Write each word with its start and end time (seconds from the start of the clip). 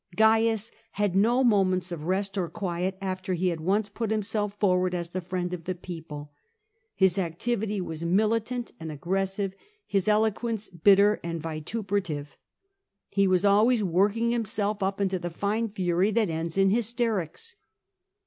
Caius 0.17 0.71
had 0.93 1.15
no 1.15 1.43
moments 1.43 1.91
of 1.91 2.05
rest 2.05 2.35
or 2.35 2.49
quiet 2.49 2.97
after 3.03 3.35
he 3.35 3.49
had 3.49 3.61
once 3.61 3.87
put 3.87 4.09
himself 4.09 4.55
forward 4.55 4.95
as 4.95 5.11
the 5.11 5.21
friend 5.21 5.53
of 5.53 5.65
the 5.65 5.75
people. 5.75 6.31
His 6.95 7.19
activity 7.19 7.79
was 7.79 8.03
militant 8.03 8.71
and 8.79 8.91
aggressive, 8.91 9.53
his 9.85 10.07
eloquence 10.07 10.69
bitter 10.69 11.19
and 11.23 11.39
vituperative. 11.39 12.35
He 13.11 13.27
was 13.27 13.45
always 13.45 13.83
working 13.83 14.31
himself 14.31 14.81
up 14.81 14.99
into 14.99 15.19
the 15.19 15.29
fine 15.29 15.69
fury 15.69 16.09
that 16.09 16.31
ends 16.31 16.57
in 16.57 16.71
hysterics. 16.71 17.55